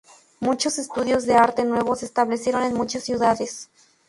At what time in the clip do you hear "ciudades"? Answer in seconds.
3.03-3.69